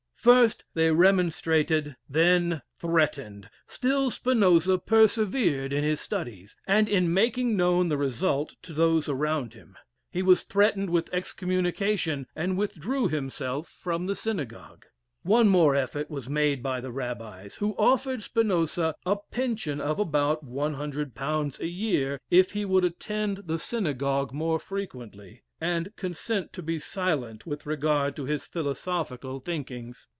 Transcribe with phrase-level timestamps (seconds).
[0.21, 7.89] First they remonstrated, then threatened; still Spinoza persevered in his studies, and in making known
[7.89, 9.75] the result to those around him.
[10.11, 14.85] He was threatened with excommunication, and withdrew himself from the synagogue.
[15.23, 20.45] One more effort was made by the rabbis, who offered Spinoza a pension of about
[20.45, 26.77] £100 a year if he would attend the synagogue more frequently, and consent to be
[26.77, 30.07] silent with regard to his philosophical thinkings.